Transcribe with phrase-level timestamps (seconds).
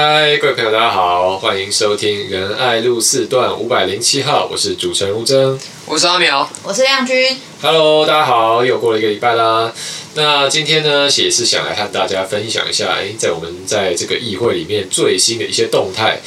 [0.00, 5.58] 嗨，各位朋友，大家好，欢迎收听仁爱路四段五百零七号，我是主持人吴峥，
[5.90, 7.34] 我是阿苗，我是亮君。
[7.62, 9.72] Hello，大家好，又过了一个礼拜啦。
[10.14, 16.20] 那今天呢，也是想来和大家分享一下，哎，在我们在这个议会里面最新的一些动态。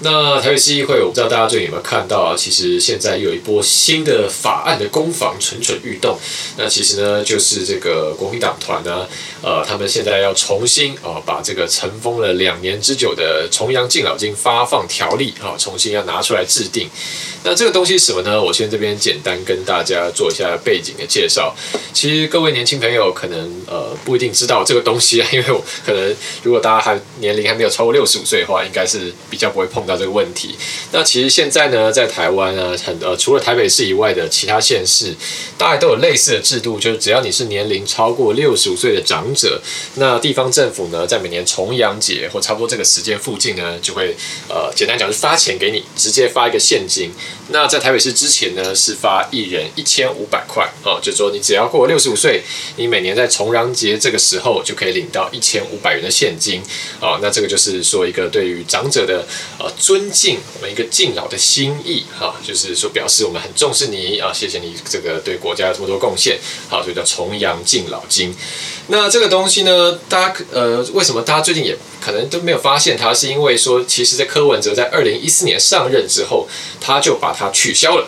[0.00, 2.36] 那台北市议会，我不知道大家最近有没有看到啊？
[2.36, 6.16] 其实现在又有一波新的法案的攻防蠢蠢欲动。
[6.56, 9.08] 那其实呢，就是这个国民党团呢，
[9.42, 16.88] 呃，他们现在要重新啊，把这个尘封了两年之久的重阳敬老金发放条例啊，重新要拿出来制定。
[17.42, 18.40] 那这个东西是什么呢？
[18.40, 21.56] 我先这边简单跟大家做一下背景的介绍。
[21.94, 30.54] 其实各位年轻朋友可能呃不一定知道这个东西啊，因为我可能如果大家还年龄还没有超过六十五岁的话，应该是比较不会碰到这个问题。
[30.92, 35.14] 那其实现在呢，在台湾呢，很呃除了台北市以外的其他县市，
[35.56, 39.62] 大概都有类似的制度，就是只要你是年龄超过六十五岁的长者，
[39.94, 44.14] 那地方政府呢，在每年重阳节或差不多这个时间附近呢，就会
[44.48, 47.10] 呃简单讲是发钱给你，直接发一个现金。
[47.50, 52.42] 那在台北市之前呢，是发一人一千五百块哦，就说你只要过六十五岁，
[52.76, 56.62] 你每年在重阳节这个时候就可以领到一千五百元的现金
[57.00, 57.18] 哦。
[57.20, 59.26] 那这个就是说一个对于长者的
[59.58, 66.38] 呃尊敬，我们一个敬老的心意哈，就是说表示我们很重视你啊，谢谢你这个对国家有这么多贡献，
[66.70, 68.34] 好，所以叫重阳敬老金。
[68.90, 73.12] 那这个东西呢，大家呃为什么大家最近也可能都没有发现它？
[73.18, 76.46] 是因为说，其实在柯文哲在二零一四年上任之后，
[76.80, 78.06] 他就把它取消了。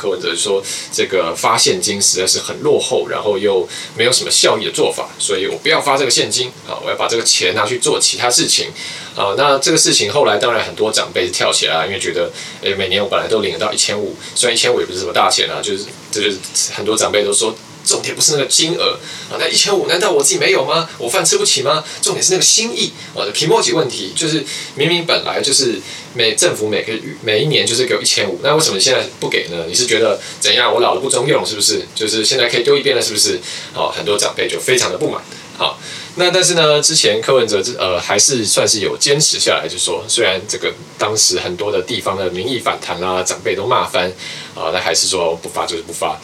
[0.00, 8.68] 柯文哲说，这个发现金实在是很落后，然后又没有什么效益的做法，所以我不要发这个现金啊，我要把这个钱拿去做其他事情
[9.14, 9.34] 啊。
[9.36, 16.38] 那这个事情后来当然很多长辈跳起来，因为觉得，诶，每年我本来都领得到一千五，虽然一千五也不是什么大钱啊，就是这就是
[16.74, 17.54] 很多长辈都说。
[17.84, 18.98] 重点不是那个金额
[19.30, 20.88] 啊，那一千五难道我自己没有吗？
[20.98, 21.82] 我饭吃不起吗？
[22.02, 25.80] 重点是那个心意啊，皮毛级问题就是明明本来就是
[26.14, 29.64] 每政府每个每一年就是给我一千五，那为什么现在不给呢？
[29.68, 30.72] 你是觉得怎样？
[30.72, 31.82] 我老了不中用是不是？
[31.94, 33.40] 就是现在可以丢一边了是不是？
[33.72, 35.22] 好，很多长辈就非常的不满。
[35.56, 35.78] 好，
[36.20, 44.12] 那但是呢，之前柯文哲呃还是算是有坚持下来，就说虽然这个当时很多的地方的民意反弹啦，长辈都骂翻
[44.54, 46.20] 啊，那还是说不发就是不发。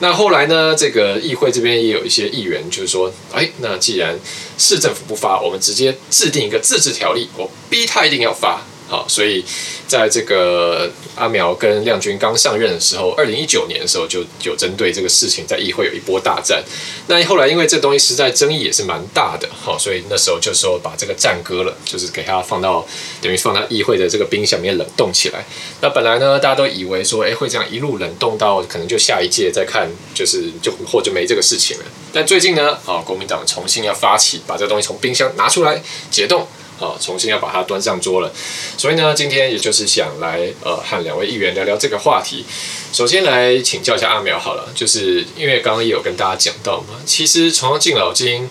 [0.00, 4.18] 那后来呢，这个议会这边也有一些议员就是说，哎，那既然
[4.56, 8.62] 市政府不发，我们直接制定一个自治条例，我逼他一定要发。
[8.86, 9.42] 好，所以
[9.88, 16.62] 在这个阿苗跟亮君刚上任的时候，二零一九年的时候就有针对这个事情在议会有一波大战。
[17.06, 22.86] 那后来因为这东西实在争议也是蛮大的，好，所以那时候就说把这个暂搁了，就是给他放到
[23.22, 25.44] 等于放到议会的这个冰箱里面冷冻起来。
[25.80, 31.84] 那本来呢，大家都以为说，哎，会这样一路冷冻到可能就下一届再看，就是就或者没这个事情了。
[32.12, 36.46] 但最近呢，啊，国民党重新要发起把这东西从冰箱拿出来解冻。
[36.78, 38.32] 好，重新要把它端上桌了，
[38.76, 42.44] 所以呢，今天也就是想来呃和两位议员聊聊这个话题。
[42.92, 48.48] 首先来请教一下阿苗好了，就是因为刚刚也有跟大家讲到嘛，其实重阳敬老金。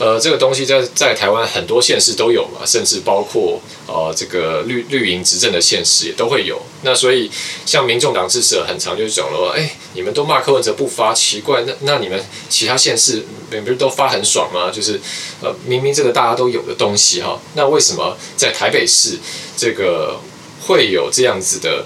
[0.00, 6.62] 呃，这个东西在在台湾很多县市都有嘛，甚至包括呃这个绿绿营执政的现实也都会有。
[6.82, 7.28] 那所以
[7.66, 14.70] 像民众党支持者很常就讲了，哎，你们都骂柯文哲不发，奇怪，那那你们其他县市不是都发很爽吗？
[14.70, 15.00] 就是
[15.42, 19.18] 呃明明这个大家都有的东西哈，那为什么在台北市
[19.56, 20.20] 这个
[20.66, 21.84] 会有这样子的，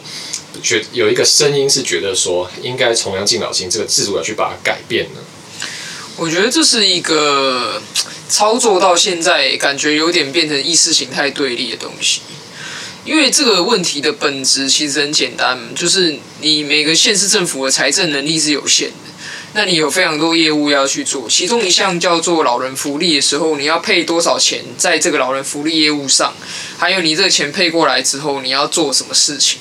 [0.62, 5.20] 觉有一个声音是觉得说应该重阳敬老金这个制度要去把它改变呢？
[6.16, 7.80] 我觉得这是一个
[8.32, 12.22] 操作到现在感觉有点变成意识形态对立的东西，
[13.04, 19.12] 因为这个问题的本质其实很简单，就是你每个县市政府的财政能力是有限的，
[19.53, 26.32] 那你有非常多业务要去做，其中一项叫做老人福利的时候，你要配多少钱在这个老人福利业务上，
[26.78, 29.60] 还有你这个钱配过来之后，你要做什么事情。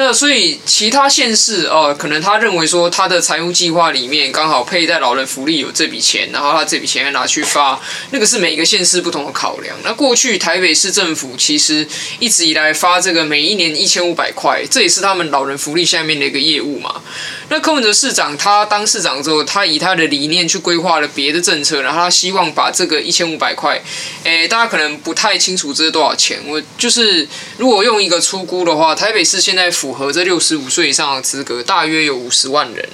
[0.00, 7.80] 那所以其他县市哦，可能他认为说他的财务计划里面刚好配在老人福利有这笔钱，然后他这笔钱要拿去发，
[8.12, 9.76] 那个是每个县市不同的考量。
[9.82, 11.84] 那过去台北市政府其实
[12.20, 17.02] 一直以来发这个每一年一千五百块，这也是他们老人福利下面的一个业务嘛。
[17.48, 23.82] 那柯文哲市长他当市长之后，他以他的理念去规划了别的政策，然后他希望把这个一千五百块，
[24.22, 26.38] 诶，大家可能不太清楚这是多少钱。
[26.46, 32.86] 我就是如果用一个粗估的话，台北市现在符合这六十五岁以上的资格，大约有五十万人，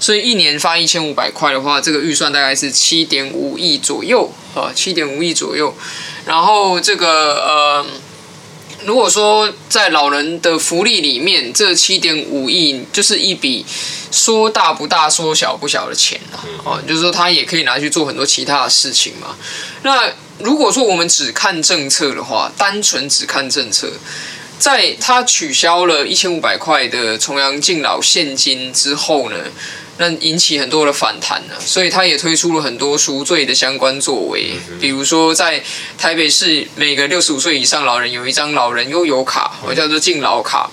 [0.00, 5.72] 所以一年发一千五百块的话，这个预算大概是七点五亿左右啊，七点五亿左右。
[6.26, 7.86] 然后这个呃。
[8.86, 13.66] 如果说在老人的福利里面，这七点五亿就是一笔
[14.10, 19.36] 说大不大、说小不小的钱啊，哦，就是说他也可以拿去做很多其他的事情嘛。
[19.82, 23.92] 那如果说我们只看政策的话，单纯只看政策，
[24.60, 29.36] 在他取消了一千五百块的重阳敬老现金之后呢，
[29.96, 35.62] 那引起很多的反弹呢，所以他也推出了很多赎罪的相关作为，比如说在
[35.96, 40.70] 台北市每个六十五岁以上老人有一张老人悠游卡，我叫做敬老卡。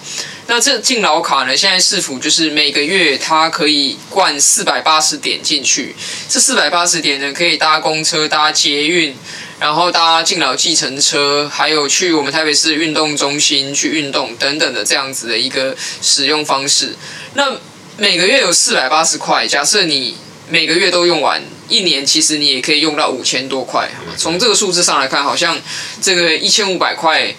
[0.49, 5.95] 那这敬老卡呢，现在市府就是每个月它可以灌四百八十点进去，
[6.29, 9.15] 这四百八十点呢，可以搭公车、搭捷运，
[9.59, 16.95] 然后搭敬老计程车，还有去我们台北市运动中心去运动等等的这样子的一个使用方式。
[17.33, 17.57] 那
[17.97, 20.15] 每个月有四百八十块，假设你
[20.49, 23.89] 每个月都用完，一年其实你也可以用到五千多块。
[24.15, 25.59] 从这个数字上来看，好像
[26.01, 27.33] 这个一千五百块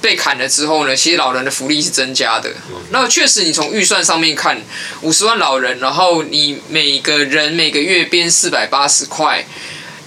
[0.00, 2.50] 被砍了之后呢，其实老人的福利是增加的。
[2.90, 4.60] 那确实，你从预算上面看，
[5.02, 9.44] 五十万老人，然后你每个人每个月编四百八十块，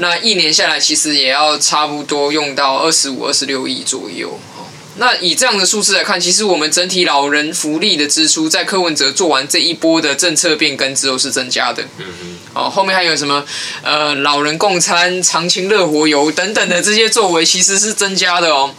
[0.03, 4.37] 那一年下来其实也要差不多用到二十五、二十六亿左右。
[4.97, 11.81] 那以这样的数字来看，其实我们整体老人福利的支出，在柯文哲做完这一波的政策变更之后是增加的。
[11.97, 12.37] 嗯嗯。
[12.53, 13.43] 哦，后面还有什么
[13.81, 18.75] 呃，老人共餐、长青乐活游等等的这些作为，其实是增加的哦。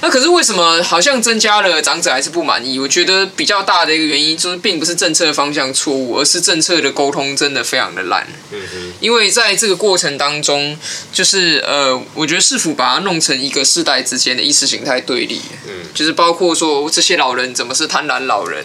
[0.00, 2.78] 那可是为什么好像增加了，长者还是不满意？
[2.78, 8.26] 我觉得比较大的一个原因就是，并不是政策方向错误，而是政策的沟通真的非常的烂。
[8.52, 8.92] 嗯哼。
[9.00, 10.78] 因为在这个过程当中，
[11.12, 15.40] 就是呃，我觉得市府把它弄成一个世代之间的意识形态对立。
[15.66, 15.72] 嗯。
[15.94, 18.64] 就是包括说这些老人怎么是贪婪老人，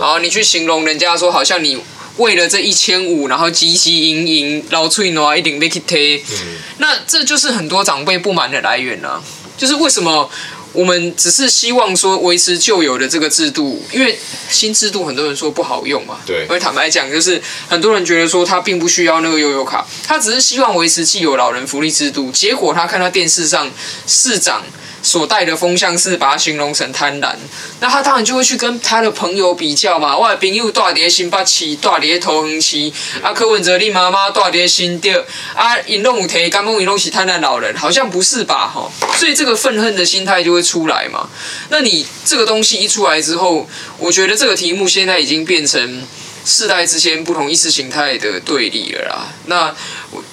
[0.00, 1.80] 然后你去形容人家说，好像你
[2.18, 6.16] 为了这一千五，然后汲汲营营，老脆喏一定要去贴。
[6.16, 6.36] 嗯。
[6.78, 9.22] 那这就是很多长辈不满的来源啊，
[9.56, 10.30] 就是为什么？
[10.74, 14.18] 我们只是希望说维持旧有的这个制度，因为
[14.50, 16.18] 新制度很多人说不好用嘛。
[16.26, 16.42] 对。
[16.42, 22.30] 因为坦白讲，就是很多人觉得说他并不需要那个悠游卡，他只是希望维持既有老人福利制度。
[22.30, 23.70] 结果他看到电视上
[24.06, 24.62] 市长。
[25.04, 27.34] 所带的风向是把它形容成贪婪，
[27.78, 30.16] 那他当然就会去跟他的朋友比较嘛。
[30.16, 32.90] 我的朋友住在新北市，住在桃园市，
[33.22, 35.10] 啊，柯文哲你妈妈住在新竹，
[35.54, 38.66] 啊，因拢有提，甘讲因拢是贪婪老人，好像不是吧？
[38.66, 41.28] 哈，所以这个愤恨的心态就会出来嘛。
[41.68, 43.68] 那你这个东西一出来之后，
[43.98, 46.02] 我觉得这个题目现在已经变成
[46.46, 49.28] 世代之间不同意识形态的对立了啦。
[49.44, 49.76] 那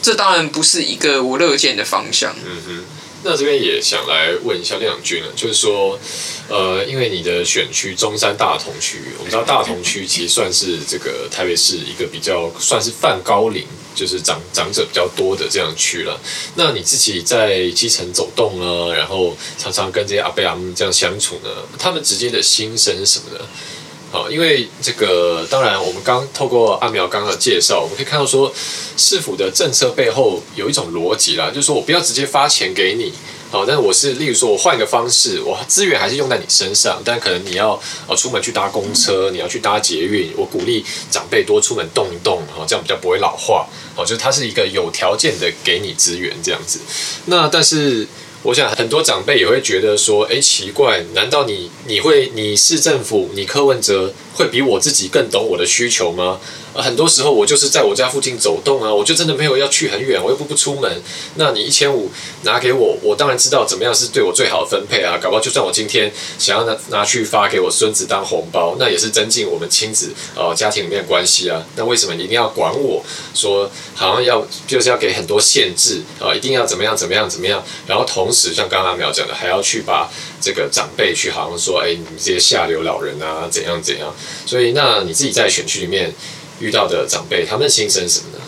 [0.01, 2.33] 这当然不是一个我乐见的方向。
[2.45, 2.85] 嗯哼。
[3.23, 5.99] 那这边也想来问一下亮君了，就是说，
[6.49, 13.63] 呃，因为你的选区中山大同区，我们知道大同区其实算是这个台北市一个比较算是泛高龄，
[13.93, 16.19] 就是长长者比较多的这样区了。
[16.55, 23.45] 那你自己在基层走动啊，然后常常跟这些阿伯阿姆这样相处呢，他们直接的心声是什么呢？
[24.11, 28.53] 好，因为这个当然，我们刚透过阿苗刚刚的介绍，我们可以看到说，
[28.97, 33.13] 市府的政策背后有一种逻辑啦，就是说我不要直接发钱给你，
[33.49, 43.65] 好，但是我是例如说我换一个方式，我资源还是用在你身上，但可能你要呃出门去搭公车，你要去搭捷运，我鼓励长辈多出门动一动，好，这样比较不会老化，
[43.95, 46.81] 好，就是它是一个有条件的给你资源这样子，
[47.27, 48.05] 那但是。
[48.43, 56.39] 我想很多长辈也会觉得说，哎，奇怪，难道你你会你市政府你柯文哲会比我自己更懂我的需求吗？
[56.73, 61.01] 很多时候我就是在我家附近走动啊，我就真的没有要去很远，我又不不出门。
[61.35, 62.09] 那你一千五
[62.43, 65.17] 拿给我，我当然知道怎么样是对我最好的分配啊。
[65.21, 71.65] 搞不好就算我今天想要拿拿去发给我孙子当红包，那也是增进我们亲子呃家庭里面关系啊。
[71.75, 76.33] 那为什么你一定要管我说好像要就是要给很多限制啊？
[76.33, 77.63] 一定要怎么样怎么样怎么样？
[77.87, 80.09] 然后同时像刚刚阿苗讲的，还要去把
[80.39, 84.13] 这个长辈去好像说，哎，你这些下流老人啊，怎样怎样？
[84.45, 86.13] 所以那你自己在选区里面。
[86.61, 88.43] 遇到的长辈，他们心声什么呢？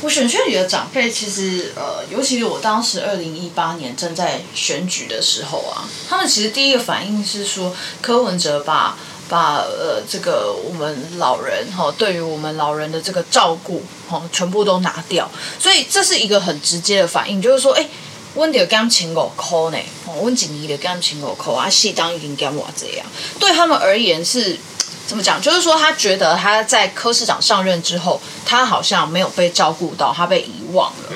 [0.00, 8.96] 我选区里的长辈，其实呃，尤其是我当时二零一八年正在选举的时候啊，他们其实第一个反应是说，柯文哲把
[9.28, 17.88] 把呃这个我们老人哈，对于我们老人的这个照顾哈，全部都拿掉，所以这是一个很直接的反应，就是说，哎，
[18.36, 19.78] 温迪刚请我扣呢，
[20.22, 23.04] 温景怡的刚请我扣啊，戏当已经干我这样，
[23.40, 24.56] 对他们而言是。
[25.08, 25.40] 怎么讲？
[25.40, 31.08] 就是说，他觉得他在柯市长上任之后，他好像没有被照顾到，他被遗忘了。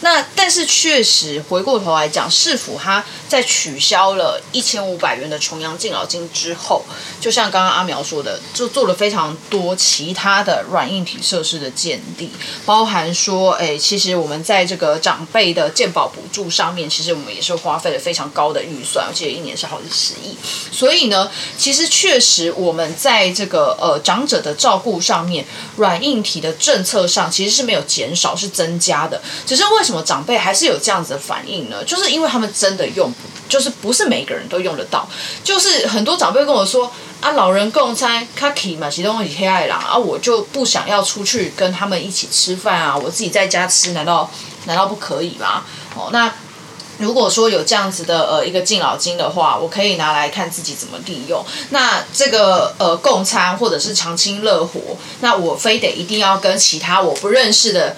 [0.00, 6.84] 那但是确实回过头来讲，市府他在取消了一千五百元的重阳敬老金之后，
[7.20, 12.30] 就像刚刚阿苗说的，就做了非常多其他的软硬体设施的建立，
[12.66, 20.36] 包含说，哎，其实我们在这个长辈的健保补助上面，其实我们也是花费了非常高的预算，而且一年是好几十亿。
[20.72, 25.44] 所以呢，其实确实我们在这个呃长者的照顾上面，
[25.76, 29.22] 软硬体的政策上其实是没有减少，是增加的。
[29.52, 31.84] 只是为什么长辈还是有这样子的反应呢？
[31.84, 33.12] 就是因为他们真的用，
[33.50, 35.06] 就是不是每个人都用得到。
[35.44, 36.90] 就是很多长辈跟我说
[37.20, 44.30] 啊，老人共餐，卡奇嘛，其中一黑爱狼啊，我就不想要出去跟他们一起吃饭啊，我自己在家吃，难道
[44.64, 45.64] 难道不可以吗？
[45.94, 46.32] 哦，那。
[46.98, 51.44] 如果说有这样子的呃一个敬老金的话，我可以拿来看自己怎么利用。
[51.70, 57.96] 那这个呃共餐或者是长青乐活，那我非得一定要跟其他我不认识的。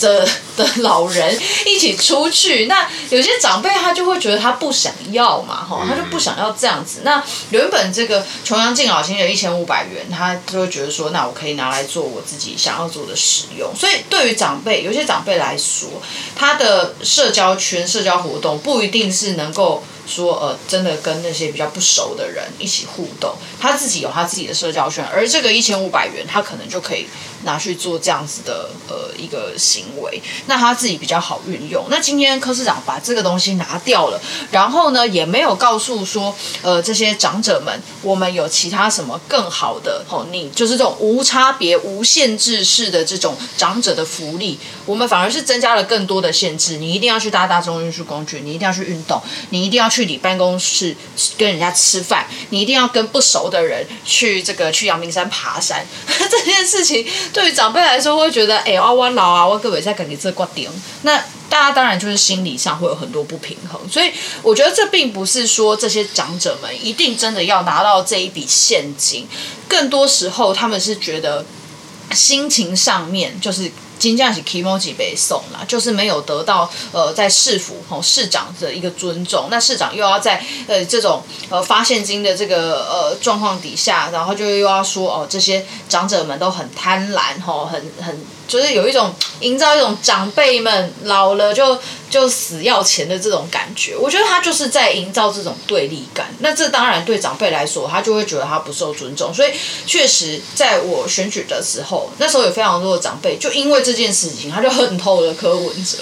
[0.00, 0.26] 的
[0.56, 7.02] 的老人一起出去，那有些长辈他就会觉得他不想要嘛，哈，他就不想要这样子。
[7.04, 13.70] 那原本这个重阳敬老金有一千五百元，他就会觉得说，那我可以拿来做我自己想要做的使用。
[13.76, 15.88] 所以对于长辈，有些长辈来说，
[16.34, 19.84] 他的社交圈、社交活动不一定是能够。
[20.10, 27.06] 说呃，真的跟那些比较不熟的人一起互动，他自己有他自己的社交圈，而这个一千五百元，他可能就可以
[27.44, 31.86] 拿去做这样子的呃一个行为，那他自己比较好运用。
[31.88, 46.78] 那今天柯市长把这个东西拿掉了，然后呢，也没有告诉说呃这些长者们，我们有其他什么更好的哦，你就是这种无差别、无限制式的这种长者的福利，我们反而是增加了更多的限制。
[46.78, 49.99] 你一定要去搭大众运输工具，你一定要去运动，你一定要去。
[50.00, 50.96] 去你办公室
[51.36, 55.86] 跟人家吃饭，你一定要跟不熟的人去这个去阳明山爬山。
[56.08, 60.70] 这件事情对于长辈来说，会觉得哎，我我老啊，我各位在跟你这挂顶。
[61.02, 61.18] 那
[61.50, 63.78] 大家当然就是心理上会有很多不平衡。
[63.90, 69.28] 所以我觉得这并不是说这些长者们一定真的要拿到这一笔现金，
[69.68, 71.44] 更多时候他们是觉得
[72.12, 73.70] 心情上面就是。
[74.00, 88.18] 金价是 kimoji 被送了，就是没有得到呃在市府吼市长的一个尊重，那市长又要在呃这种呃发现金的这个呃状况底下，然后就又要说哦这些长者们都很贪婪吼，很很。
[88.50, 91.78] 就是有一种营造一种长辈们老了就
[92.10, 96.34] 就死要钱的这种感觉，我觉得他就是在营造这种对立感。
[96.40, 99.32] 那这当然对长辈来说，他就会觉得他不受尊重。
[99.32, 99.52] 所以
[99.86, 105.98] 确实在我选举的时候，那时候有非常多的长辈就因为这件事情，他就恨透了柯文哲。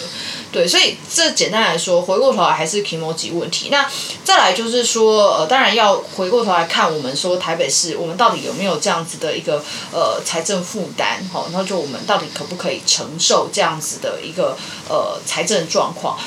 [0.50, 3.68] 对，所以这简单来说，回过头来还是 KMOG 问题。
[3.70, 3.86] 那
[4.24, 9.62] 再来就是说，呃，当然要回过头来看，我们说台北市，我们到底有没有这样子的一个
[9.92, 11.22] 呃财政负担？
[11.30, 14.56] 好，然后就我们到底可不可以承受这样子的一个
[14.88, 16.18] 呃财政状况？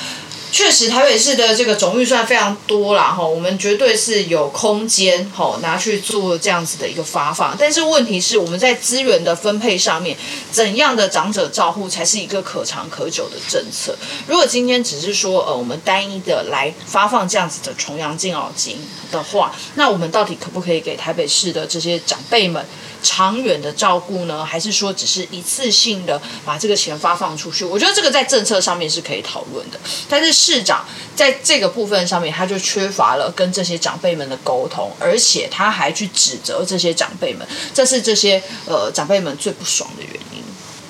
[0.52, 7.56] 确实，台北市的这个总预算非常多啦，哈，我们绝对是有空间，哈，拿去做这样子的一个发放。
[7.58, 10.14] 但是问题是，我们在资源的分配上面，
[10.50, 13.96] 怎样的长者照护才是一个可长可久的政策？
[14.26, 18.76] 如果今天只是说，呃，我们单一的来发放这样子的重阳敬老金
[19.10, 22.62] 的话，那我们到底可不可以给台北市的这些长辈们？
[23.02, 27.64] 长远的照顾呢，还是说只是一次性的把这个钱发放出去？
[27.64, 29.80] 我觉得这个在政策上面是可以讨论的。
[30.08, 40.38] 但是市长在这个部分上面，他就缺乏了跟这些长辈们的沟通，而且他还去指责这些长辈们，这是这些呃长辈们最不爽的原因。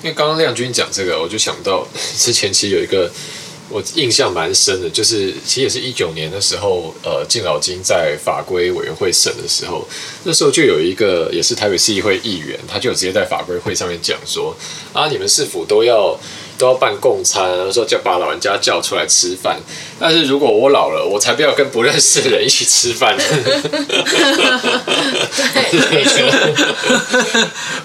[0.03, 3.11] 因为刚刚亮君讲这个，我就想到之前其实有一个。
[3.73, 9.83] 我印象蛮深的，就是其实也是一九年的时候，呃，敬老金在法规委员会审的时候，
[10.23, 14.55] 那时候就有一个也是台北市议会议员，他就直接在法规会上面讲说，
[14.93, 16.15] 啊，你们是否都要
[16.57, 19.59] 都要办共餐，说叫把老人家叫出来吃饭，
[19.99, 23.17] 但是如果我老了，我才不要跟不认识的人一起吃饭。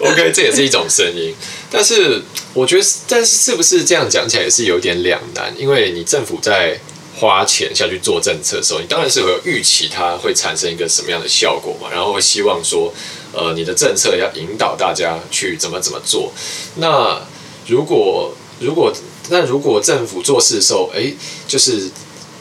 [0.01, 1.35] OK， 这也是一种声音。
[1.71, 2.23] 但是
[2.55, 5.53] 我觉得，但是是不是这样讲起来也是有点两难？
[5.59, 6.79] 因为你政府在
[7.19, 12.93] 花钱下去做政策的时候，你当然是会有预期它会产生一个什么样的效果嘛，然后会希望说，
[13.33, 16.33] 呃，你的政策要引导大家去怎么怎么做。
[16.77, 17.21] 那
[17.67, 18.93] 如果如果
[19.31, 21.12] 那如果政府做事的时候，哎，
[21.47, 21.91] 就是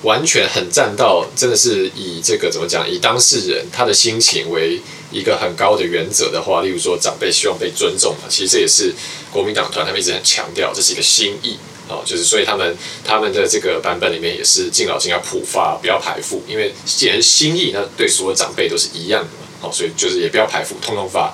[0.04, 4.82] 完全很站到，真的是以这个怎么讲，以当事人他的心情为。
[5.10, 8.94] 一个很高的原则的话，例如说长辈希望被尊重嘛，其实这也是
[9.32, 11.58] 国民党团他们一直很强调，这是一个心意
[11.88, 21.34] 哦，就是所以他们他们的这个版本里面也是敬老金要普发，不要排富，因为既然心意，那对所有长辈都是一样的嘛，哦，所以就是也不要排富，通通发，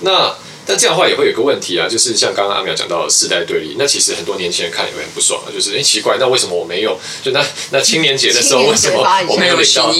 [0.00, 0.36] 那。
[0.66, 6.98] 但这样的话也会有个问题啊，就是像刚刚阿苗讲到的世代对立，那其实很多年轻人看也会很不爽啊，就是哎奇怪，那为什么我没有？
[7.22, 9.92] 就那那青年节的时候，为什么我没有领到？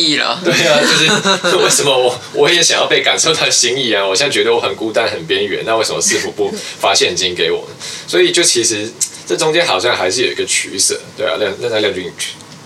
[0.42, 4.04] 对啊，就是为什么我我也想要被感受到心意啊？
[4.04, 7.74] 我现在觉得我很孤单、很边缘，那为什么师傅不发现金给我呢？
[8.08, 8.92] 所以就其实
[9.24, 11.36] 这中间好像还是有一个取舍，对啊。
[11.38, 12.10] 那那那亮君，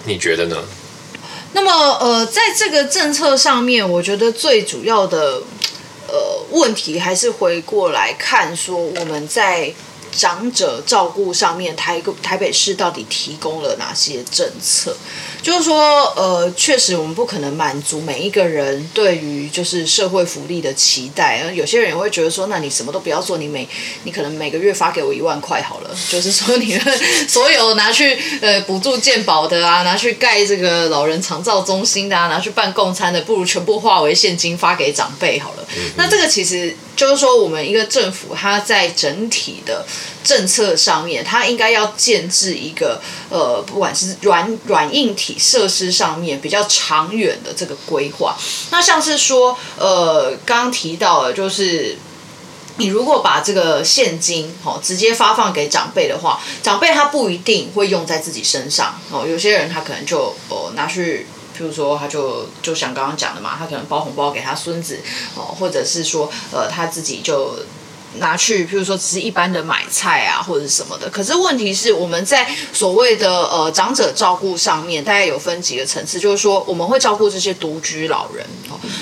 [0.07, 0.57] 你觉得呢？
[1.52, 5.42] 那么呃，在这个政策上面，我觉得最主要的。
[6.12, 9.73] 呃，问题还是回过来看，说我们在
[10.11, 14.97] 长者照顾上面，台台北市到底提供了哪些政策？
[15.42, 21.50] 就是说，呃，确实我们不可能满足每一个人对于就是社会福利的期待。
[21.54, 23.66] 有些人也会觉得说，那你什么都不要做，你每
[24.04, 35.64] 你可能每个月发给我一万块好了，就是说你的所有拿去呃补助健保的啊，拿去盖这个老人长照中心的啊，拿去办共餐的，不如全部化为现金发给长辈好了。
[35.97, 39.87] 那这个其实就是说，我们一个政府它在整体的
[40.23, 43.00] 政策上面，它应该要建置一个
[43.31, 45.37] 呃，不管是软软硬体。
[45.39, 48.37] 设施上面比较长远的这个规划，
[48.71, 51.97] 那像是说，呃，刚刚提到的，就是
[52.77, 61.27] 你如果把这个现金哦直接发放给长辈的话，长辈他不一定会用在自己身上哦，有些人他可能就哦拿去，
[61.59, 65.00] 譬如说他就就像刚刚讲的嘛，他可能包红包给他孙子
[65.35, 67.57] 哦，或者是说呃他自己就。
[68.19, 71.09] 拿去，譬如说，只是一般的买菜啊，或者什么的。
[71.09, 78.45] 可是问题是，我们在所谓的呃长者照顾上面，大概有分几个层次，就是说，我们会照顾这些独居老人。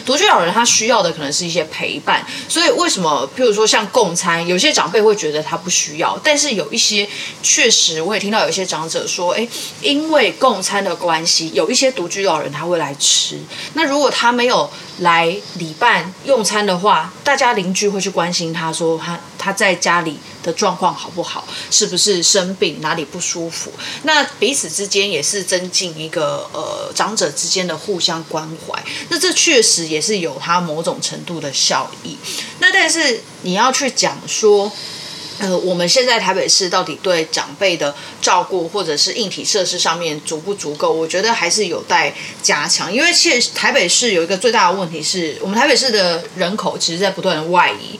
[0.04, 7.08] 独居老人他需要的可能是一些陪伴，所以为什么，譬如说像共餐，有些长辈会觉得他不需要，但是有一些
[7.42, 9.48] 确实，我也听到有一些长者说，诶，
[9.80, 13.38] 因为共餐的关系，有一些独居老人他会来吃。
[13.74, 23.72] 那如果他没有来礼拜用餐的话，大家邻居会去关心他说他他在家里的状况好不好，是不是生病，哪里不舒服？
[24.02, 28.84] 那彼此之间也是增进一个呃长者之间的互相关怀。
[29.08, 32.16] 那这确实也是有它某种程度的效益。
[32.58, 34.72] 那但是你要去讲说。
[35.38, 40.92] 呃，我们现在台北市到底对长辈的照顾，或者是硬体设施上面足不足够？
[40.92, 42.92] 我觉得还是有待加强。
[42.92, 47.98] 因为现台北市有一个最大的问题是，我们台北市的人口其实在不断的外移，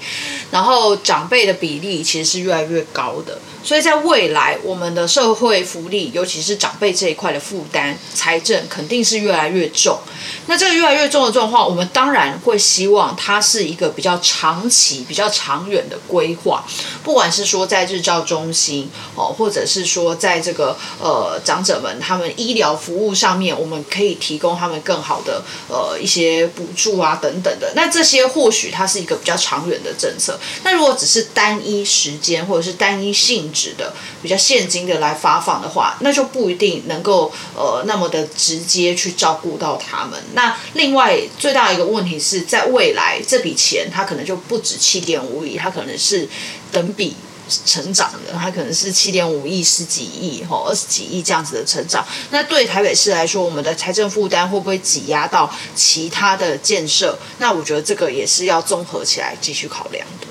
[0.50, 3.38] 然后长辈的比例其实是越来越高的。
[3.62, 9.98] 所以在未来，我们的社会福利，尤其是长辈这一块的负担，财政肯定是越来越重。
[10.46, 16.64] 那这个越来越重的状况，我们当然会希望它是一个比较长期、比较长远的规划。
[17.02, 27.72] 不管是说在日照中心哦，或者是说在这个呃长者们他们医疗服务上面，我们可以提供他们更好的呃一些补助啊等等的。
[27.74, 30.38] 那这些或许它是一个比较长远的政策。
[30.62, 40.18] 那如果只是单一时间或者是单一性质的比较现金的来发放的话，那就不一定能够呃那么的直接去照顾到他们。
[40.34, 46.28] 那另外最大一个问题是在未来这笔钱它可能就不止七点五亿，它可能是
[46.70, 47.16] 等比
[47.64, 52.06] 成长的，它可能是七点五亿、十几亿、吼二十几亿这样子的成长。
[52.30, 57.18] 那对台北市来说，我们的财政负担会不会挤压到其他的建设？
[57.38, 60.27] 那我觉得这个也是要综合起来继续考量的。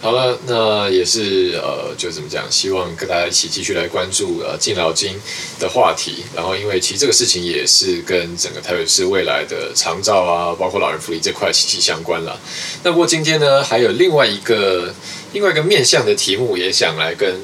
[0.00, 2.48] 好了，那也是呃，就怎么讲？
[2.48, 5.18] 希望跟大家一起继续来关注呃敬老金
[5.58, 6.22] 的话题。
[6.36, 12.38] 然后，因为其实这个事情也是跟整个台北市未来的长照啊，包括老人福利这块息息相关了。
[12.84, 14.94] 那不过今天呢，还有另外一个
[15.32, 17.34] 另外一个面向的题目，也想来跟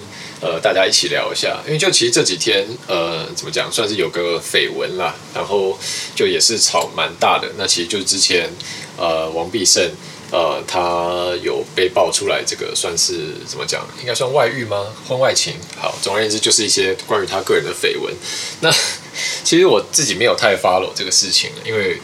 [0.40, 1.60] 呃大家一起聊一下。
[1.66, 5.76] 因为就其实这几天呃，怎么讲，算是有个绯闻啦，然后
[6.14, 7.50] 就也是炒蛮大的。
[7.58, 8.48] 那其实就是之前
[8.96, 9.90] 呃王必胜。
[10.30, 13.87] 呃，他有被爆出来，这个算是怎么讲？
[14.00, 14.87] 应该算外遇吗？
[15.08, 15.54] 婚外情？
[15.76, 18.14] 好，总而言之，就是一些关于他个人的绯闻。
[18.60, 18.70] 那
[19.44, 21.98] 其实我自己没有太 follow 这个事情，因为。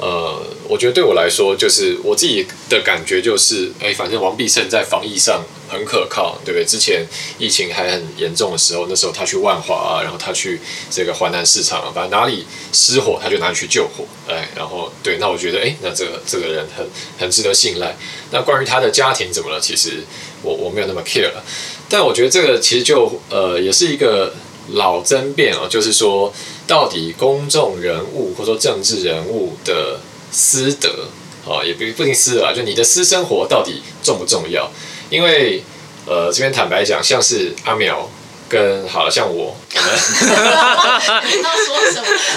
[0.00, 6.64] 呃，我觉得对我来说，就是我自己的感觉就是，哎，反正王必胜在防疫上很可靠，对不对？
[6.64, 7.06] 之前
[7.38, 16.86] 疫情还很严重的时候，那时候他去万华啊，然后他去这个华南市场啊，反正哪里失火，他就拿去救火，哎，然后对，那我觉得，哎，那这个这个人很
[17.18, 17.96] 很值得信赖。
[18.30, 19.60] 那关于他的家庭怎么了？
[19.60, 20.02] 其实
[20.42, 21.44] 我我没有那么 care 了，
[21.88, 24.34] 但我觉得这个其实就呃，也是一个。
[24.72, 26.30] 老争辩哦，就是说，
[26.66, 29.98] 到底公众人物或者说政治人物的
[30.30, 31.08] 私德
[31.50, 34.70] 啊，也不不一定私德啊，就你的私生活到底重不重要？
[35.10, 35.62] 因为
[36.06, 38.08] 呃，这边坦白讲，像是阿苗。
[38.48, 39.84] 跟好了，像我，我们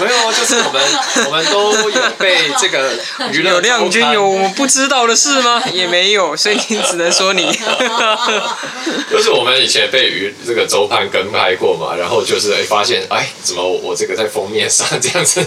[0.00, 0.82] 没有，就是我们，
[1.26, 2.92] 我们都有被这个
[3.32, 5.62] 娱乐有亮君有我们不知道的事吗？
[5.72, 7.50] 也没有，所以你只能说你。
[9.10, 15.40] 就是我们以前被娱这个周刊跟拍过嘛，然后就是哎发现哎怎么我这个在封面上这样子，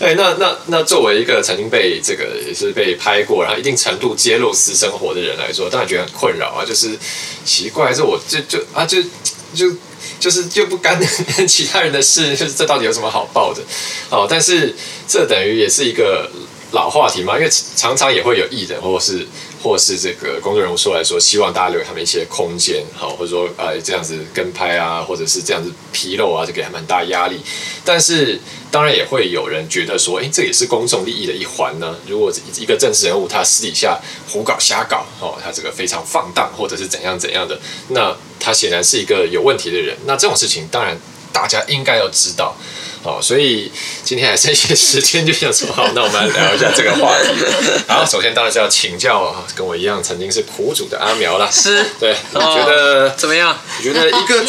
[0.00, 6.96] 哎那那那作为一个曾经被这个也是被拍过，然后一定程度揭露私生活的人来说，当然觉得很困扰啊，就是
[7.44, 9.08] 奇怪，是我这就啊就就。
[9.54, 9.72] 就
[10.18, 11.00] 就是就不干
[11.46, 13.62] 其他人的事，就是这到底有什么好报的？
[14.10, 14.74] 哦，但是
[15.06, 16.30] 这等于也是一个
[16.72, 19.26] 老话题嘛，因为常常也会有艺人或是
[19.62, 27.40] 或是这个公众人物说来说，希望大家留给他们一些空间，好，或者说呃这样子跟拍啊，或者是这样子披露啊，就给他们很大压力。
[27.84, 28.38] 但是
[28.70, 31.96] 当然也会有人觉得说，诶，这也是公众利益的一环呢。
[32.06, 39.96] 如果一个政治人物他私底下胡搞瞎搞，哦，他这个非常放荡，或者是怎样怎样的，那他显然是一个有问题的人。
[40.06, 40.96] 那这种事情当然
[41.36, 42.56] 大家应该要知道。
[43.02, 43.70] 哦，所以
[44.02, 47.28] 今天还剩一些时间，就想说好，那我们来聊一下这个话题。
[47.86, 51.48] 然后首先当然是要请教跟我一样曾经是苦主的阿苗啦。
[51.48, 53.56] 是，对，你觉得、哦、怎么样？
[53.78, 54.44] 你觉得一个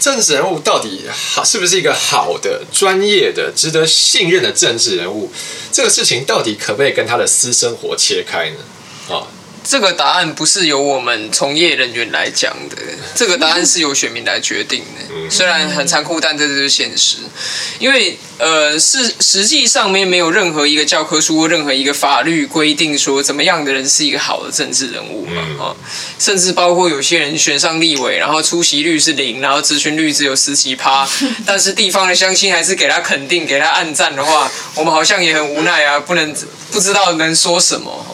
[0.00, 5.30] 政治人物到底好是不是一个好的、专业的、值得信任的政治人物？
[5.70, 9.14] 这个事情到底可不可以跟他的私生活切开呢？
[9.14, 9.22] 啊？
[9.62, 12.76] 这个答案不是由我们从业人员来讲的，
[13.14, 15.30] 这个答案是由选民来决定的。
[15.30, 17.18] 虽然很残酷，但这就是现实。
[17.78, 25.42] 因为呃，是实际上面没有任何一个教科书或任何一个法律规定说怎么样的人是一个好的政治人物嘛？
[25.64, 25.76] 啊，
[26.18, 31.08] 甚至包括有些人选上立委，然后出席率是零，然后咨询率只有十几趴，
[31.44, 36.34] 但是地方的乡亲还是给他肯定，给他暗赞的话，我们好像也很无奈啊，不能
[36.72, 38.06] 不知道能说什么。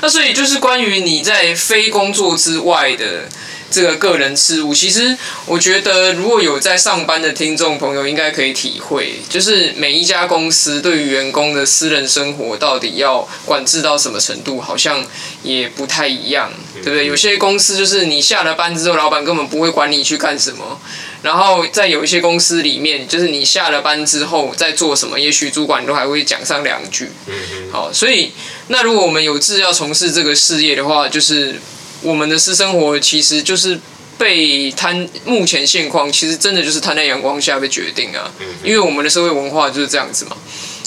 [0.00, 3.28] 那所以就是关于你在非工作之外的
[3.70, 15.02] 这个个人事务，其实我觉得如果有在上班的听众朋友，应该可以体会，就是每一家公司对于员工的私人生活到底要管制到什么程度，好像
[15.42, 17.06] 也不太一样，对不对？
[17.06, 20.78] 有些公司就是你下了班之后，老板根本不会管你去干什么。
[21.22, 27.08] 然后在有一些公司里面，就是你下了班之后在做什么，也许主管都还会讲上两句。
[27.70, 28.32] 好，所以
[28.68, 31.60] 那如果我们有志要从事这个事业的话，就是
[32.02, 33.78] 我们的私生活其实就是
[34.18, 38.30] 被摊，目前现况其实真的就是摊在阳光下被决定啊。
[38.64, 40.36] 因为我们的社会文化就是这样子嘛，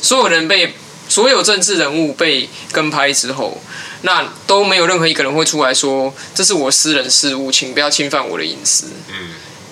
[0.01, 0.73] 所有人被
[1.07, 3.61] 所有政治人物被跟拍之后，
[4.01, 8.87] 那都没有任何一个人会出来说，这是我私人事务，请不要侵犯我的隐私。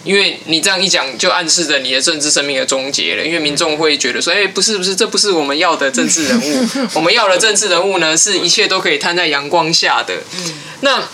[0.03, 3.25] 因为你这样一讲，就暗示着你的政治生命的终结了。
[3.25, 6.67] 因为民众会觉得说，哎，不是不是，这不是我们要的政治人物。
[6.95, 10.13] 我们要的政治人物呢，是一切都可以摊在阳光下的。
[10.81, 11.07] 那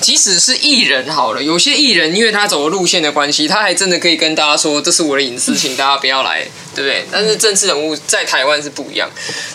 [0.00, 7.04] 即使是艺人好了，有些艺人因为他走的路线的关系，他还真的可以跟大家说，这是我的隐私，请大家不要来，对不对？
[7.12, 9.08] 但是政治人物在台湾是不一样。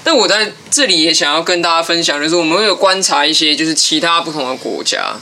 [0.05, 5.17] 但我在这里也想要跟大家分享的是，我们会有观察一些就是其他不同的国家，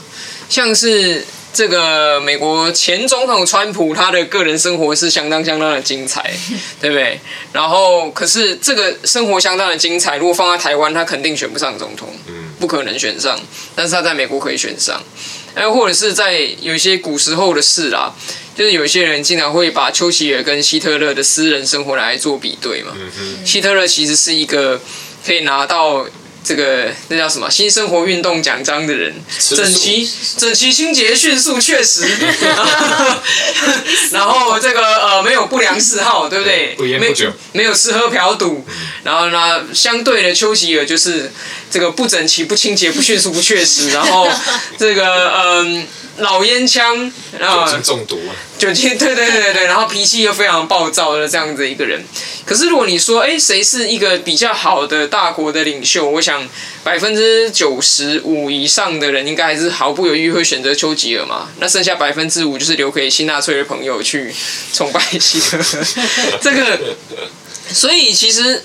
[0.48, 1.26] 像是。
[1.52, 6.32] 这个美国前总统川普，他的个人生活是相当相当的精彩，
[6.80, 7.20] 对不对？
[7.52, 12.08] 然后，可是这个生活相当的精彩，如果放在台湾，他肯定选不上总统，
[12.58, 13.38] 不可能选上。
[13.74, 15.02] 但是他在美国可以选上，
[15.54, 18.14] 哎，或者是在有一些古时候的事啦，
[18.56, 22.92] 就是有一些人经常会把丘吉尔跟希特勒的私人生活来做比对嘛。
[23.44, 24.80] 希特勒其实是一个
[25.26, 26.06] 可以拿到。
[26.44, 27.50] 这个那叫什么？
[27.50, 29.14] 新生活运动奖章的人，
[29.54, 32.06] 整齐、整齐、清洁、迅速、确实。
[34.10, 36.74] 然后这个呃，没有不良嗜好，对不对？
[36.76, 38.64] 不烟不酒，没有吃喝嫖赌。
[39.04, 41.30] 然后呢，相对的丘吉尔就是
[41.70, 43.90] 这个不整齐、不清洁、不迅速、不确实。
[43.90, 44.28] 然后
[44.78, 45.76] 这个嗯。
[45.76, 45.82] 呃
[46.18, 48.36] 老烟枪，然后酒精中毒啊！
[48.58, 52.04] 酒精， 对对对对，然后脾气又非常暴躁的这样子一个人。
[52.44, 56.06] 可是如果你说，哎，谁是一个比较好的大国的领袖？
[56.08, 56.46] 我想
[56.84, 61.48] 百分之九十五以上的人应该还是毫不犹豫会选择丘吉尔嘛。
[61.60, 64.34] 那剩下百分之五就是留给新纳粹的朋友去
[64.74, 65.64] 崇拜希特勒。
[66.42, 66.78] 这个，
[67.72, 68.62] 所以其实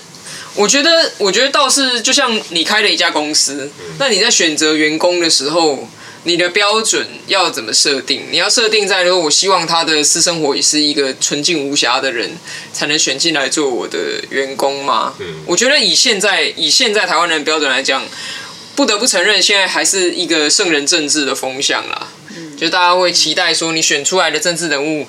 [0.54, 5.88] 我觉得，我觉得倒是就像你开了一家公司，那你在选择员工的时候。
[6.28, 8.26] 你的标准要怎么设定？
[8.30, 12.32] 你要设定在说，我希望他的私生活也是一个纯净无瑕的人，
[12.70, 15.14] 才能选进来做我的员工吗？
[15.20, 18.04] 嗯，我觉得以现在以现在台湾人的标准来讲，
[18.76, 22.08] 不得不承认，现在还是一个圣人政治的风向啦。
[22.36, 25.06] 嗯，就大家会期待说，你选出来的政治人物，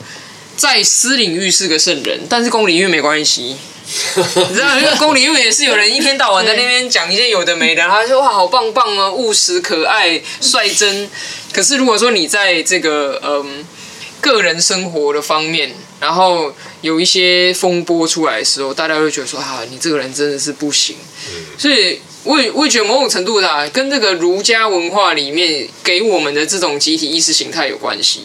[0.55, 3.57] 在私领域是个圣人，但是公领域没关系。
[4.49, 11.09] 你知道，那个公领域也是有人一天到晚在那边讲一些有的没的，他说哇，好棒棒啊，务实、可爱、率真。
[11.51, 13.65] 可是如果说你在这个嗯
[14.21, 20.95] 个人生活的方面，然后有一些风波出来的时候，大家会觉得说啊，你这个人真的是不行。
[21.57, 21.99] 所以。
[22.23, 28.23] 我也我也觉得某种程度的、啊、跟这个儒家文化里面给我们的这种集体意识形态有关系。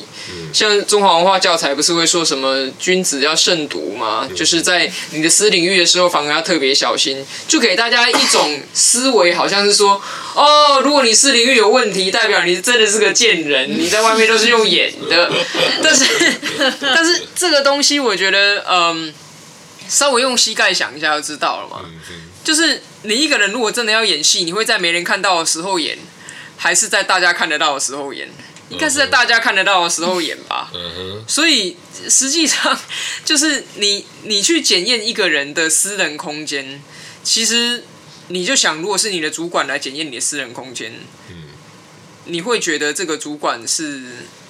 [0.53, 4.29] 像中华文化教材不是会说什么君子要慎独吗？
[4.35, 10.01] 就是在你的私领域的时候，反而要特别小心，就给大家一种思维，好像是说
[10.35, 15.31] 哦，如果你私领域有问题，代表你真的是个贱人，你在外面都是用演的。
[15.83, 16.05] 但是
[16.81, 19.13] 但是这个东西，我觉得嗯，
[19.89, 21.85] 稍微用膝盖想一下就知道了嘛，
[22.45, 22.83] 就是。
[23.07, 25.99] 你一个人如果真的要演戏，你会在没人看到的时候演，
[26.57, 28.31] 还是在大家看得到的时候演？
[28.71, 30.71] 应该是在大家看得到的时候演吧。
[30.73, 31.25] 嗯哼。
[31.29, 31.77] 所以
[32.09, 32.81] 实际上
[33.23, 36.83] 就是你你去检验一个人的私人空间，
[37.23, 37.85] 其实
[38.29, 40.95] 你就想，如果是你的主管来检验你的私人空间，
[41.29, 41.49] 嗯，
[42.25, 44.01] 你会觉得这个主管是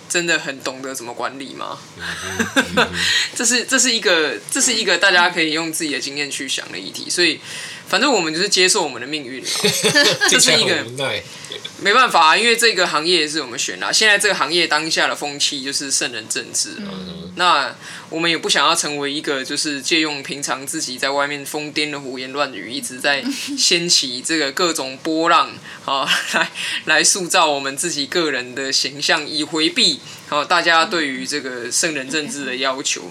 [0.09, 1.77] 真的很懂得怎么管理吗？
[3.35, 7.41] 这是这是一个这是一个大家可以用自己的经验去想的议题，所以。
[7.89, 9.49] 反正我们就是接受我们的命运了，
[10.29, 10.85] 这是一个
[11.81, 13.93] 没办法啊，因为这个行业也是我们选的。
[13.93, 17.75] 现在这个行业当下的风气就是圣人政治，嗯，那
[18.09, 23.23] 我们也不想要成为一个就是借用平常自己在外面疯癫的胡言乱语，一直在
[23.59, 25.53] 掀起这个各种波浪
[25.85, 26.51] 啊，来
[26.87, 33.03] 来塑造我们自己个人的形象，以回避啊大家对于这个圣人政治的要求。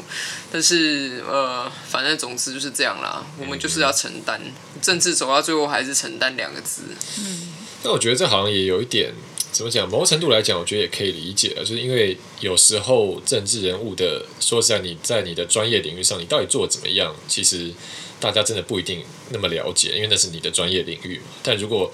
[0.52, 4.40] 但是呃，反正总之就是这样啦，我们就是要承担。
[4.82, 6.84] 政治走到最后还是承担两个字。
[7.20, 9.12] 嗯，那我觉得这好像也有一点
[9.52, 9.90] 怎么讲？
[9.90, 17.72] 某种程度来讲，我觉得也可以理解了，就是因为有时候政治人物的，说实在，你在你的专业领域上，你到底做怎么样，其实
[18.20, 21.26] 大家真的不一定那么了解，因为那是你的专业领域嘛。
[21.42, 21.92] 但如果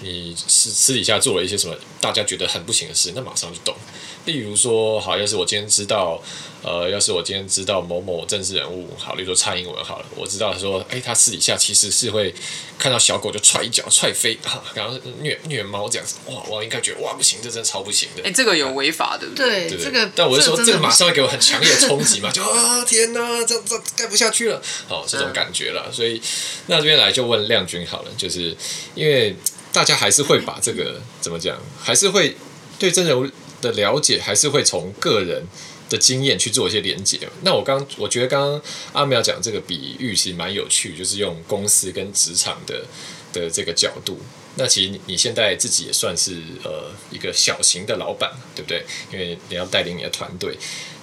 [0.00, 3.76] 你私私底下做了一些什么大家觉得很不行的事，那马上就懂。
[4.24, 6.22] 例如说，好，要是我今天知道，
[6.62, 12.34] 呃，要是我今天知道某某政治人物，好，例如说蔡英文好了，我知道说，哎，他私底下其实是会
[12.78, 18.22] 看到小狗就踹一脚踹飞，哈，然后虐虐猫这样子，哇，我应该觉得哇不行，这真的超不行的。
[18.22, 19.78] 哎，这个有违法的，对对？
[19.78, 20.10] 对，这个。
[20.14, 25.90] 但我是说，这个马上会给我很强烈的冲击嘛， 就啊天哪，这这盖不下去了，好，这种感觉了。
[25.92, 26.20] 所以
[26.66, 28.56] 那这边来就问亮君好了，就是
[28.94, 29.34] 因为。
[29.72, 31.56] 大家还是会把这个怎么讲？
[31.80, 32.36] 还是会
[32.76, 35.44] 对真人的了解，还是会从个人
[35.88, 37.18] 的经验去做一些连接。
[37.42, 42.84] 那我刚我觉得刚刚阿苗讲这个比喻其实蛮有趣，就是用公司跟职场的
[43.32, 44.18] 的这个角度。
[44.56, 46.32] 那其实你现在自己也算是
[46.64, 48.84] 呃一个小型的老板，对不对？
[49.12, 50.56] 因为你要带领你的团队。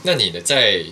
[0.03, 0.83] 那你呢，在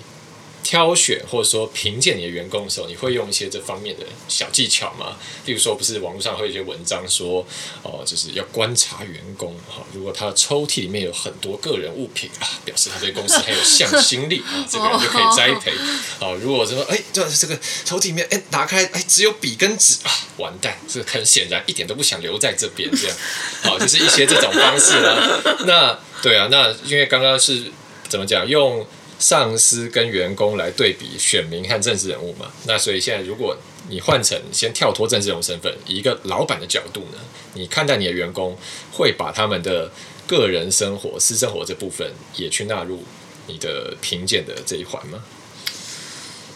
[0.65, 5.15] 挑选或者说评鉴你的员工的时候，你会用一些这方面的小技巧吗？
[5.45, 7.45] 例如说，不是网络上会有一些文章说，
[7.83, 15.71] 哦，就是要观察员工哈，如果他的抽屉里面有很多个人物品啊，表示他对公司很有向心力啊， 这个人就可以栽培。
[16.19, 23.15] 哦，如果说哎，这这个抽屉里面哎打开哎只有笔跟纸啊，完蛋，这很显然一点都不想留在这边这样。
[23.61, 25.41] 好，就是一些这种方式啦。
[25.67, 27.71] 那对啊，那因为刚刚是
[28.09, 28.83] 怎么讲用？
[29.17, 33.57] 上司跟员工来对比选民和政治人物嘛，那所以现在如果
[33.89, 37.19] 你换成先跳脱政治人物身份，以一个老板的角度呢，
[37.53, 38.57] 你看待你的员工，
[38.91, 39.91] 会把他们的
[40.27, 43.03] 个人生活、私生活这部分也去纳入
[43.47, 45.23] 你的评鉴的这一环吗？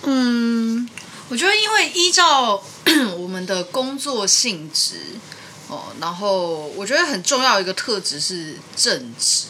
[0.04, 0.89] 嗯，
[1.30, 2.63] 我觉得因为依照
[3.17, 4.95] 我们的工作性质
[5.67, 9.45] 哦，然后我觉得很重要一个特质是正直。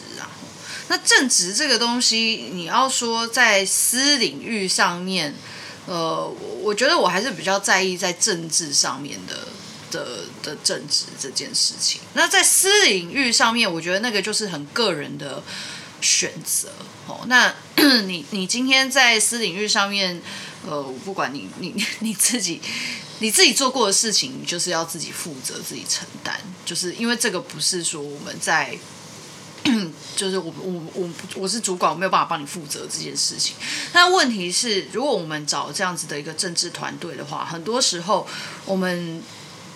[0.90, 5.32] 那正直这个东西，你要说在私领域上面，
[5.86, 6.26] 呃，
[6.60, 9.46] 我觉得我还是比较在意在政治上面的
[9.92, 12.00] 的的正直这件事情。
[12.14, 15.40] 那在私领域上面，我觉得那个就是很个人的
[16.00, 16.70] 选择。
[17.06, 17.54] 哦，那
[18.06, 20.20] 你你今天在私领域上面，
[20.66, 22.60] 呃，不管你你你自己
[23.20, 28.76] 你自己做过的事情，就是要自己负责自己承担，就是因为这个不是说我们在。
[30.16, 33.56] 就是我我我我是主管，我没有办法帮你负责这件事情。
[33.92, 38.26] 但问题是，如果我们找这样子的一个政治团队的话，很多时候
[38.64, 39.22] 我们。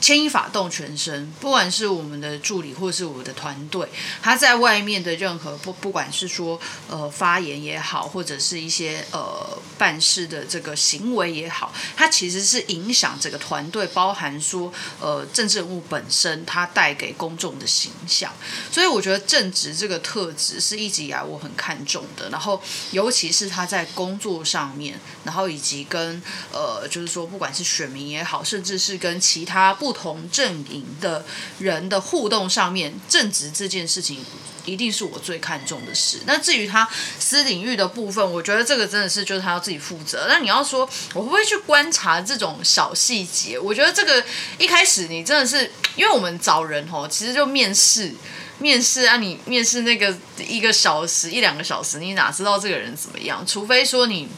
[0.05, 3.89] 牵一发动全身，不管是我们的助理或是我们的团队，
[4.21, 18.31] 他在外面的任何不不管是说呃发言也好，或者是一些呃办事的这个行为也好，它其实是影响这个团队，包含说呃政治人物本身他带给公众的形象。
[18.71, 22.29] 所以我觉得正直这个特质是一直以来我很看重的。
[22.29, 26.21] 然后尤其是他在工作上面，然后以及跟
[26.53, 31.25] 呃就是说不管是选民也好，甚至是跟其他不同阵营的
[31.59, 34.23] 人的互动上面，正直这件事情
[34.67, 36.21] 一定是我最看重的事。
[36.27, 36.87] 那至于他
[37.19, 40.27] 私领域的部分，我觉得这个真的是就是他要自己负责。
[40.29, 43.59] 那你要说我会不会去观察这种小细节？
[43.59, 44.23] 我觉得这个
[44.59, 48.13] 一开始你真的是，因为我们找人哦，其实就面试，
[48.59, 53.43] 面试啊，你面试那个一个小时一两个小时，你哪知道这个人怎么样？
[53.47, 54.29] 除非说你。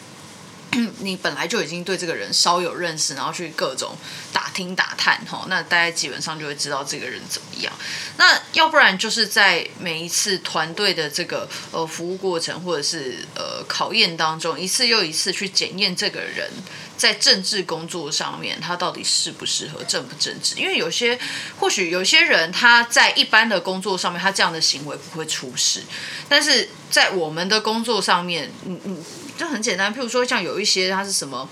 [0.99, 3.97] 你本来就已经对这个人稍有认识，然后去各种
[4.33, 7.73] 打听打探，哈，那大家基本上就会知道这个人怎么样。
[8.17, 16.51] 那要不然就是在每一次团队的这个呃服务过程或者是呃考验当中，一次又一次去检验这个人
[16.97, 20.57] 在政治工作上面他到底适不适合、正不正直。
[20.57, 21.19] 因为有些
[21.59, 25.83] 或许有些人他在一般的工作上面，他这样的行为不会出事，
[26.29, 29.05] 但是在我们的工作上面，嗯嗯。
[29.37, 31.49] 就很简单，譬如说像有一些他是什么，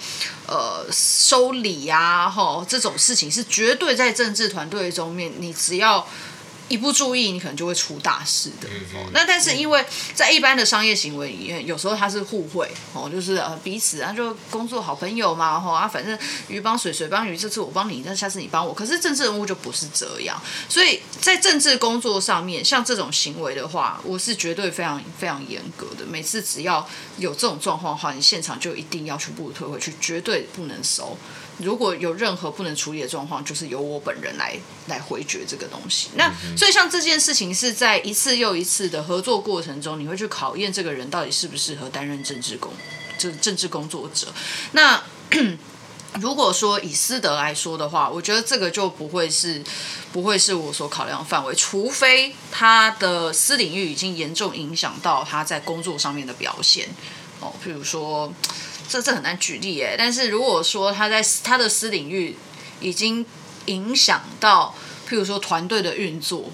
[0.46, 6.06] 呃，收礼呀，吼，这种事情是绝对在政治团队中面，你只要。
[6.68, 8.68] 一不注意，你可能就会出大事的。
[8.94, 18.72] 嗯、那但是因为在一般的商业行为里面，有时候它是互惠哦，就是呃彼此啊，就工作好朋友嘛，吼啊，反正鱼帮水，水帮鱼，这次我帮你，那下次你帮我。
[18.72, 26.06] 可是政治人物就不是这样，所以在政治工作上面，像这种行为的话，我是绝对非常非常严格的。
[26.06, 31.16] 每次只要有这种状况的话，你现场就一定要全部退回去，绝对不能收。
[31.58, 36.08] 如果有任何不能处理的状况，就是由我本人来来回绝这个东西。
[36.16, 42.72] 那所以像这件事情是在一次又一次的合作过程中，你会去考验这个人到底适不适合担任政治工，
[43.16, 44.26] 就是政治工作者。
[44.72, 45.00] 那
[46.20, 49.62] 如果说以私德来说的话，我觉得这个就不会是
[50.12, 56.88] 不会是我所考量的范围，除非他的私领域已经严重影响到他在工作上面的表现
[57.40, 58.32] 哦，譬如说。
[58.88, 62.36] 这这很难举例诶，但是如果说他在他的私领域
[62.80, 63.24] 已经
[63.66, 64.74] 影响到，
[65.08, 66.50] 譬如说团队的运作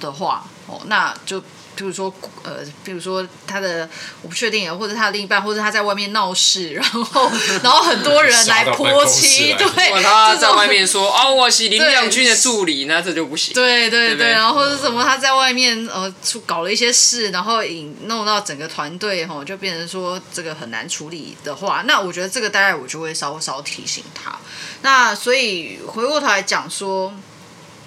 [0.00, 1.42] 的话，哦，那就。
[1.80, 2.12] 比如说，
[2.42, 3.88] 呃，比如说他的
[4.20, 13.54] 我不确定，或者他的另一半，或者他在外面闹事， 然后然后很多人 来泼漆，对，他在外面说哦，我是林亮君的助理，那这就不行。
[13.54, 24.38] 对对对，对对然后或者什么他在外面呃出搞了一些事，然后引弄到整个团队哈，就变成说这个很难处理的话，那我觉得这个大概我就会稍稍提醒他。
[24.82, 27.14] 那所以回过头来讲说。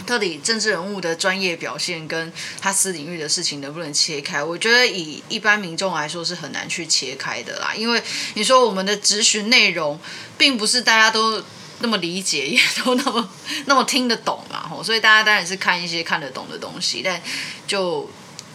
[0.06, 4.44] 到底政治人物的专业表现跟他私领域的事情能不能切开？
[4.44, 7.74] 我觉得以一般民众来说是很难去切开的啦。
[7.76, 8.02] 因为
[8.34, 10.00] 你说我们的咨询内容，
[10.38, 11.44] 并不是大家都
[11.80, 13.30] 那么理解，也都那么
[13.66, 14.68] 那么听得懂嘛。
[14.68, 17.22] 吼，所以大家当然是看一些看得懂的东西，但
[17.68, 18.10] 就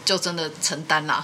[0.09, 1.23] 就真的承担啦。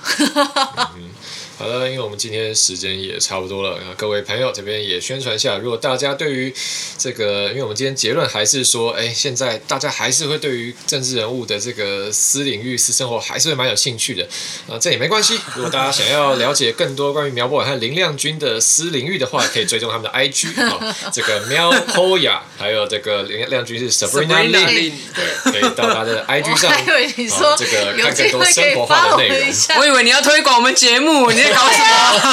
[0.95, 1.09] 嗯
[1.57, 6.53] 好了，因为我们今天时间也差不多了，各位朋友这边也宣传一下，如果大家对于
[6.99, 14.29] 这个，因为我们今天结论还是说，哎，现在大家还是会对于政治人物的这个私领域、私生活还是会蛮有兴趣的，
[14.69, 15.39] 啊，这也没关系。
[15.55, 29.39] 如果大家想要了解更多关于苗博婉和林亮君的私领域的话， 可以追踪他们的 IG 啊，这个苗博雅，还有这个林亮君是 Sabrina Lin，对，可以到他的 IG 上，我以为你说这个看更多生活化的内容，
[29.79, 31.55] 我以为你要推广我们节目，你在。
[31.55, 31.85] 搞什么？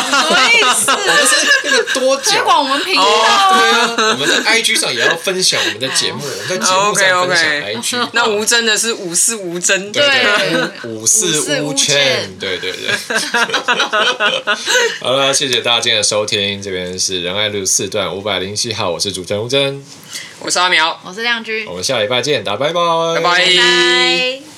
[0.09, 0.89] 什么意思？
[0.91, 3.59] 我们是那个多讲，推广我们频道啊。
[3.59, 8.07] 对啊，我们在 IG 上也要分享我们的节目，我们在节目上分享 IG。
[8.13, 10.03] 那吴真的是五四吴真，对
[10.85, 12.89] 五四吴圈，对对对。
[15.01, 19.85] 好了，谢谢大家今天的收听，这边是仁爱路四段五百零七号，我是主持人吴真，
[20.39, 22.81] 我是阿苗，我是亮君，我们下礼拜见，大家拜拜，
[23.15, 24.50] 拜拜。